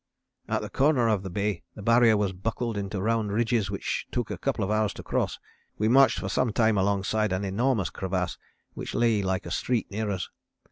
"At 0.47 0.63
the 0.63 0.69
corner 0.71 1.07
of 1.07 1.21
the 1.21 1.29
bay 1.29 1.61
the 1.75 1.83
Barrier 1.83 2.17
was 2.17 2.33
buckled 2.33 2.75
into 2.75 2.99
round 2.99 3.31
ridges 3.31 3.69
which 3.69 4.07
took 4.11 4.31
a 4.31 4.37
couple 4.39 4.63
of 4.65 4.71
hours 4.71 4.95
to 4.95 5.03
cross. 5.03 5.37
We 5.77 5.87
marched 5.87 6.17
for 6.17 6.27
some 6.27 6.51
time 6.53 6.75
alongside 6.75 7.31
an 7.31 7.45
enormous 7.45 7.91
crevasse, 7.91 8.39
which 8.73 8.95
lay 8.95 9.21
like 9.21 9.45
a 9.45 9.51
street 9.51 9.91
near 9.91 10.09
us. 10.09 10.27